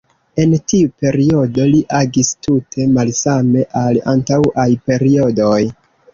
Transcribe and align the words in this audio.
En 0.43 0.53
tiu 0.71 0.87
periodo, 1.03 1.67
li 1.73 1.81
agis 1.97 2.31
tute 2.47 2.87
malsame 2.97 3.67
al 3.83 4.01
antaŭaj 4.17 4.69
periodoj. 4.91 5.63